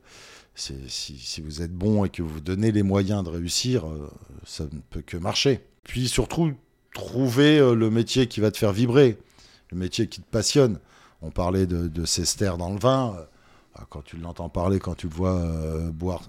[0.54, 4.08] Si, si, vous êtes bon et que vous donnez les moyens de réussir, euh,
[4.46, 5.64] ça ne peut que marcher.
[5.82, 6.52] Puis surtout,
[6.94, 9.18] trouver le métier qui va te faire vibrer,
[9.70, 10.78] le métier qui te passionne.
[11.22, 13.16] On parlait de, de Cester dans le vin
[13.90, 16.22] quand tu l'entends parler, quand tu le vois euh, boire,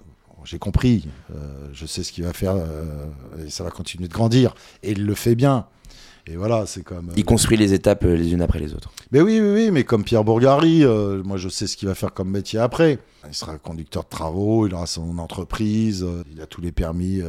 [0.44, 3.06] j'ai compris, euh, je sais ce qu'il va faire euh,
[3.44, 4.54] et ça va continuer de grandir.
[4.82, 5.66] Et il le fait bien.
[6.28, 7.12] Et voilà, c'est comme.
[7.16, 8.90] Il construit les étapes les unes après les autres.
[9.12, 10.84] Mais oui, oui, oui, mais comme Pierre Bourgari,
[11.24, 12.98] moi je sais ce qu'il va faire comme métier après.
[13.28, 17.22] Il sera conducteur de travaux, il aura son entreprise, il a tous les permis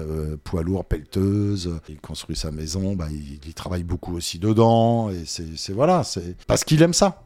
[0.43, 5.23] poids lourd, pelleteuse, il construit sa maison, bah, il, il travaille beaucoup aussi dedans, et
[5.25, 7.23] c'est- voilà, c'est parce qu'il aime ça.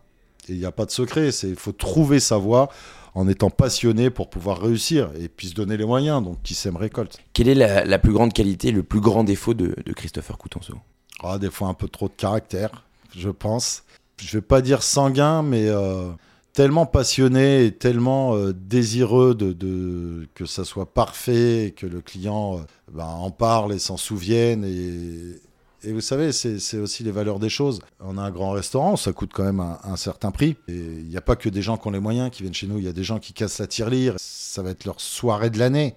[0.50, 2.70] Et il n'y a pas de secret, c'est il faut trouver sa voie
[3.14, 6.24] en étant passionné pour pouvoir réussir et puis se donner les moyens.
[6.24, 7.18] Donc qui sème récolte.
[7.34, 10.76] Quelle est la, la plus grande qualité, le plus grand défaut de, de Christopher Coutenceau?
[11.24, 13.84] Ah, des fois un peu trop de caractère, je pense.
[14.18, 16.10] Je vais pas dire sanguin, mais euh,
[16.54, 22.02] tellement passionné et tellement euh, désireux de, de- que ça soit parfait, et que le
[22.02, 24.64] client euh, ben, en parle et s'en souvienne.
[24.64, 25.40] Et,
[25.84, 27.80] et vous savez, c'est aussi les valeurs des choses.
[28.00, 30.56] On a un grand restaurant, ça coûte quand même un, certain prix.
[30.67, 32.67] Et il n'y a pas que des gens qui ont les moyens qui viennent chez
[32.67, 34.15] nous, il y a des gens qui cassent la tirelire.
[34.17, 35.96] Ça va être leur soirée de l'année.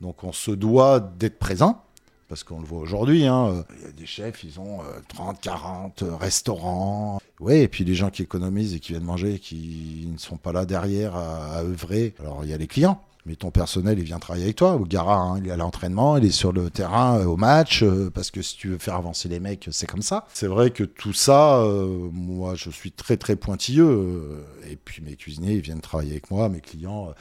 [0.00, 1.84] Donc on se doit d'être présent.
[2.28, 5.00] Parce qu'on le voit aujourd'hui, hein, euh, il y a des chefs, ils ont euh,
[5.08, 7.20] 30, 40 euh, restaurants.
[7.40, 10.50] Oui, et puis les gens qui économisent et qui viennent manger, qui ne sont pas
[10.50, 12.14] là derrière à œuvrer.
[12.20, 14.74] Alors il y a les clients, mais ton personnel, il vient travailler avec toi.
[14.76, 17.82] Ou Gara, hein, il est à l'entraînement, il est sur le terrain euh, au match,
[17.84, 20.26] euh, parce que si tu veux faire avancer les mecs, c'est comme ça.
[20.34, 24.44] C'est vrai que tout ça, euh, moi, je suis très très pointilleux.
[24.70, 27.14] et puis mes cuisiniers, ils viennent travailler avec moi, mes clients.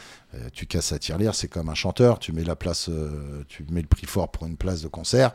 [0.53, 2.17] tu casses la tirelire, c'est comme un chanteur.
[2.19, 5.31] Tu mets la place, euh, tu mets le prix fort pour une place de concert.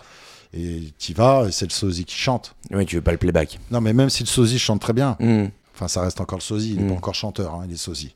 [0.54, 2.54] Et tu vas, et c'est le sosie qui chante.
[2.70, 3.58] Oui, tu veux pas le playback.
[3.70, 5.46] Non, mais même si le sosie chante très bien, Hmm.
[5.74, 6.88] enfin, ça reste encore le sosie, il n'est Mm.
[6.88, 8.14] pas encore chanteur, hein, il est sosie.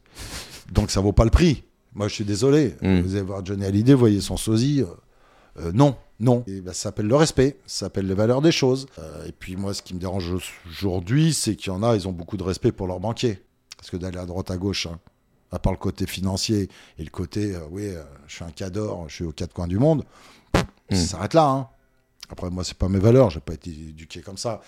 [0.73, 1.65] Donc ça vaut pas le prix.
[1.95, 2.77] Moi, je suis désolé.
[2.83, 3.01] Mm.
[3.01, 4.83] Vous allez voir Johnny Hallyday, vous voyez son sosie.
[4.83, 4.87] euh,
[5.61, 6.45] euh, non, non.
[6.47, 8.87] Et ben, ça s'appelle le respect, ça s'appelle les valeurs des choses.
[8.99, 10.33] Euh, et puis moi, ce qui me dérange
[10.69, 13.43] aujourd'hui, c'est qu'il y en a, ils ont beaucoup de respect pour leurs banquiers.
[13.77, 14.99] Parce que d'aller à droite, à gauche, hein,
[15.51, 17.91] à part le côté financier et le côté, euh, oui,
[18.29, 20.05] je suis un cador, je suis aux quatre coins du monde,
[20.55, 20.95] Mm.
[20.97, 21.45] ça s'arrête là.
[21.49, 21.69] hein.
[22.31, 24.61] Après, moi, c'est pas mes valeurs, j'ai pas été éduqué comme ça.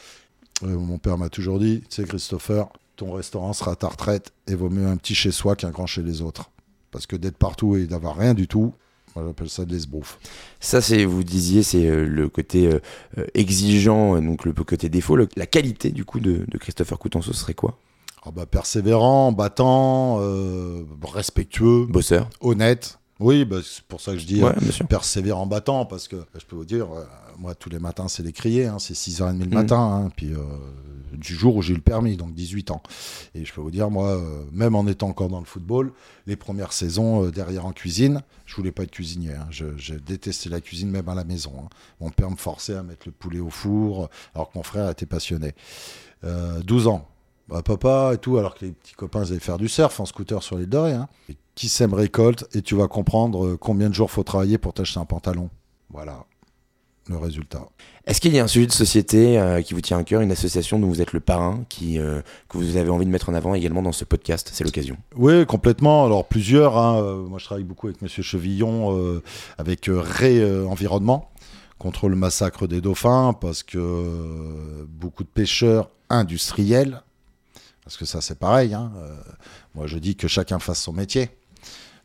[0.62, 4.70] Mon père m'a toujours dit, tu sais, Christopher, ton restaurant sera ta retraite et vaut
[4.70, 6.50] mieux un petit chez soi qu'un grand chez les autres.
[6.92, 8.72] Parce que d'être partout et d'avoir rien du tout,
[9.16, 10.18] moi j'appelle ça de l'esbrouf.
[10.60, 12.78] Ça, c'est, vous disiez, c'est euh, le côté euh,
[13.18, 15.16] euh, exigeant, donc le côté défaut.
[15.16, 17.78] Le- la qualité, du coup, de, de Christopher Coutenceau, ce serait quoi?
[18.24, 22.98] Ah bah, persévérant, battant, euh, respectueux, Bosseur honnête.
[23.20, 24.52] Oui, bah, c'est pour ça que je dis Ouais,
[24.88, 26.86] persévérant, battant, parce que je peux vous dire,
[27.38, 29.54] moi tous les matins c'est les crier, hein, c'est 6h30 le Mm.
[29.54, 30.38] matin, hein, puis euh,
[31.12, 32.82] du jour où j'ai eu le permis, donc 18 ans.
[33.34, 35.92] Et je peux vous dire, moi, euh, même en étant encore dans le football,
[36.26, 39.34] les premières saisons euh, derrière en cuisine, je voulais pas être cuisinier.
[39.34, 39.46] hein.
[39.50, 41.52] Je, je détestais la cuisine même à la maison.
[41.64, 41.68] hein.
[42.00, 45.06] Mon père me forçait à mettre le poulet au four, alors que mon frère était
[45.06, 45.54] passionné.
[46.24, 47.08] Euh, 12 ans.
[47.48, 50.06] Bah, papa et tout, alors que les petits copains ils allaient faire du surf en
[50.06, 50.92] scooter sur l'île de Ré.
[50.92, 51.08] Hein.
[51.54, 52.46] Qui sème récolte?
[52.54, 55.50] Et tu vas comprendre combien de jours faut travailler pour t'acheter un pantalon.
[55.90, 56.24] Voilà
[57.08, 57.66] le résultat.
[58.06, 60.30] Est-ce qu'il y a un sujet de société euh, qui vous tient à cœur, une
[60.32, 63.34] association dont vous êtes le parrain, qui, euh, que vous avez envie de mettre en
[63.34, 64.50] avant également dans ce podcast?
[64.52, 64.96] C'est l'occasion.
[65.16, 66.04] Oui, complètement.
[66.04, 66.76] Alors plusieurs.
[66.78, 67.00] hein.
[67.02, 69.22] Euh, Moi, je travaille beaucoup avec Monsieur Chevillon, euh,
[69.58, 71.30] avec Ré Environnement
[71.78, 77.02] contre le massacre des dauphins, parce que beaucoup de pêcheurs industriels,
[77.82, 78.72] parce que ça c'est pareil.
[78.74, 78.92] hein,
[79.74, 81.30] moi, je dis que chacun fasse son métier.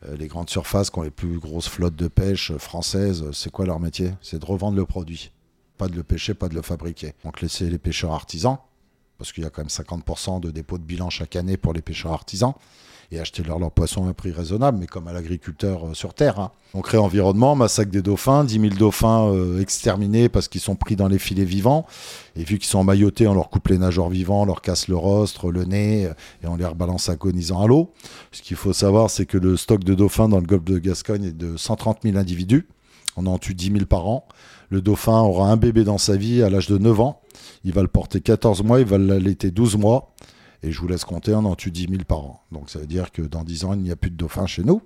[0.06, 3.66] Euh, les grandes surfaces qui ont les plus grosses flottes de pêche françaises, c'est quoi
[3.66, 4.14] leur métier?
[4.22, 5.32] C'est de revendre le produit.
[5.78, 7.14] Pas de le pêcher, pas de le fabriquer.
[7.24, 8.58] Donc laisser les pêcheurs artisans,
[9.18, 11.82] parce qu'il y a quand même 50% de dépôts de bilan chaque année pour les
[11.82, 12.54] pêcheurs artisans,
[13.12, 16.14] et acheter leur, leur poisson à un prix raisonnable, mais comme à l'agriculteur euh, sur
[16.14, 16.40] Terre.
[16.40, 16.52] Hein.
[16.74, 20.96] On crée environnement, massacre des dauphins, 10 000 dauphins euh, exterminés parce qu'ils sont pris
[20.96, 21.86] dans les filets vivants,
[22.36, 24.98] et vu qu'ils sont emmaillotés, on leur coupe les nageoires vivants, on leur casse le
[24.98, 27.94] rostre, le nez, euh, et on les rebalance agonisant à l'eau.
[28.32, 31.26] Ce qu'il faut savoir, c'est que le stock de dauphins dans le golfe de Gascogne
[31.26, 32.68] est de 130 000 individus.
[33.16, 34.28] On en tue 10 000 par an.
[34.70, 37.22] Le dauphin aura un bébé dans sa vie à l'âge de 9 ans.
[37.64, 40.14] Il va le porter 14 mois, il va l'allaiter 12 mois.
[40.64, 42.42] Et je vous laisse compter, on en tue 10 000 par an.
[42.52, 44.64] Donc ça veut dire que dans 10 ans, il n'y a plus de dauphins chez
[44.64, 44.82] nous.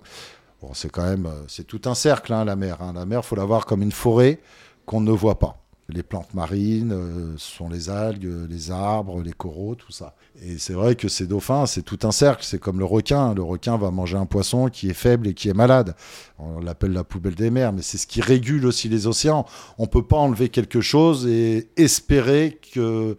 [0.60, 2.80] Bon, c'est quand même, euh, c'est tout un cercle, hein, la mer.
[2.82, 2.92] hein.
[2.94, 4.38] La mer, faut la voir comme une forêt
[4.86, 5.58] qu'on ne voit pas.
[5.88, 10.14] Les plantes marines, euh, ce sont les algues, euh, les arbres, les coraux, tout ça.
[10.40, 12.44] Et c'est vrai que ces dauphins, c'est tout un cercle.
[12.44, 13.34] C'est comme le requin.
[13.34, 15.96] Le requin va manger un poisson qui est faible et qui est malade.
[16.38, 19.44] On l'appelle la poubelle des mers, mais c'est ce qui régule aussi les océans.
[19.78, 23.16] On peut pas enlever quelque chose et espérer que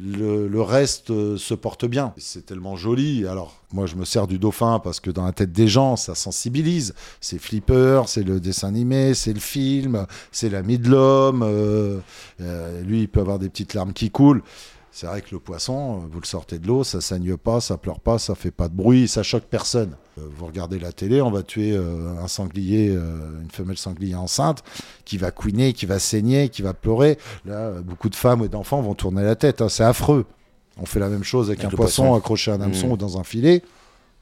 [0.00, 2.14] le, le reste euh, se porte bien.
[2.16, 3.26] C'est tellement joli.
[3.26, 6.14] Alors, moi, je me sers du dauphin parce que dans la tête des gens, ça
[6.14, 6.94] sensibilise.
[7.20, 11.42] C'est Flipper, c'est le dessin animé, c'est le film, c'est l'ami de l'homme.
[11.42, 11.98] euh,
[12.40, 14.42] euh, lui, il peut avoir des petites larmes qui coulent.
[14.90, 18.00] C'est vrai que le poisson, vous le sortez de l'eau, ça saigne pas, ça pleure
[18.00, 19.96] pas, ça fait pas de bruit, ça choque personne.
[20.16, 24.62] Vous regardez la télé, on va tuer un sanglier, une femelle sanglier enceinte,
[25.04, 27.18] qui va couiner, qui va saigner, qui va pleurer.
[27.44, 29.62] Là, beaucoup de femmes et d'enfants vont tourner la tête.
[29.62, 29.68] Hein.
[29.68, 30.26] c'est affreux.
[30.78, 32.92] On fait la même chose avec, un poisson, accroché à un hameçon mmh.
[32.92, 33.62] ou dans un filet.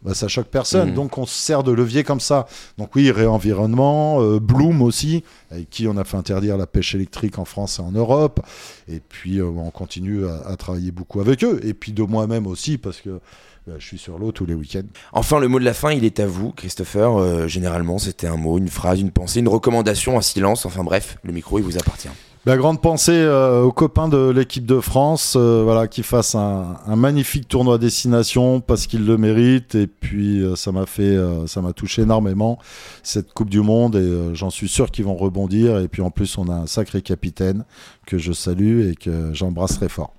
[0.03, 0.93] Bah, ça choque personne.
[0.93, 0.95] Mmh.
[0.95, 2.47] Donc on se sert de levier comme ça.
[2.79, 7.39] Donc oui, réenvironnement, euh, Bloom aussi, avec qui on a fait interdire la pêche électrique
[7.39, 8.41] en France et en Europe.
[8.89, 11.61] Et puis euh, on continue à, travailler beaucoup avec eux.
[11.63, 13.21] Et puis de moi-même aussi, parce que
[13.67, 14.87] je suis sur l'eau tous les week-ends.
[15.13, 17.17] Enfin, le mot de la fin, il est à vous, Christopher.
[17.17, 20.67] Euh, généralement, c'était un mot, une phrase, une pensée, une recommandation, un silence.
[20.67, 22.11] Enfin bref, le micro, il vous appartient.
[22.47, 26.79] La grande pensée euh, aux copains de l'équipe de France, euh, voilà, qui fassent un,
[26.97, 29.75] magnifique tournoi destination parce qu'ils le méritent.
[29.75, 32.59] Et puis euh, ça m'a fait, ça m'a touché énormément
[33.03, 35.81] cette Coupe du Monde et j'en suis sûr qu'ils vont rebondir.
[35.81, 37.67] Et puis en plus, on a un sacré capitaine
[38.07, 40.15] que je salue et que j'embrasse très fort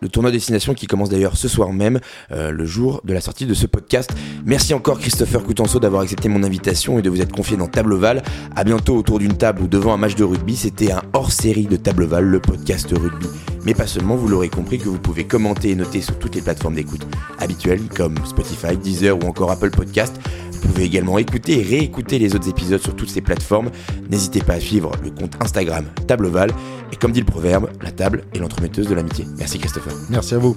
[0.00, 2.00] le tournoi destination qui commence d'ailleurs ce soir même,
[2.32, 4.10] euh, le jour de la sortie de ce podcast.
[4.44, 7.94] Merci encore Christopher Coutenceau d'avoir accepté mon invitation et de vous être confié dans Table
[7.94, 8.22] Val.
[8.56, 10.56] À bientôt autour d'une table ou devant un match de rugby.
[10.56, 13.26] C'était un hors-série de Table Val, le podcast rugby.
[13.64, 16.40] Mais pas seulement, vous l'aurez compris que vous pouvez commenter et noter sur toutes les
[16.40, 17.06] plateformes d'écoute
[17.38, 20.18] habituelles comme Spotify, Deezer ou encore Apple Podcast.
[20.60, 23.70] Vous pouvez également écouter et réécouter les autres épisodes sur toutes ces plateformes.
[24.10, 26.50] N'hésitez pas à suivre le compte Instagram Tableval.
[26.92, 29.24] Et comme dit le proverbe, la table est l'entremetteuse de l'amitié.
[29.38, 29.92] Merci Christopher.
[30.10, 30.56] Merci à vous.